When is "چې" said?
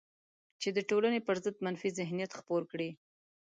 0.61-0.69